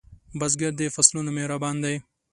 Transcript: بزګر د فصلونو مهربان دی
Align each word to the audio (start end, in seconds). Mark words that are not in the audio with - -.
بزګر 0.39 0.71
د 0.77 0.81
فصلونو 0.95 1.29
مهربان 1.37 1.75
دی 1.83 1.95